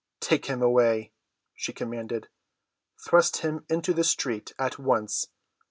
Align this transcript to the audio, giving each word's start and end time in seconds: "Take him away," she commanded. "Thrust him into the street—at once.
"Take 0.19 0.47
him 0.47 0.63
away," 0.63 1.11
she 1.53 1.73
commanded. 1.73 2.27
"Thrust 3.05 3.41
him 3.43 3.67
into 3.69 3.93
the 3.93 4.03
street—at 4.03 4.79
once. 4.79 5.27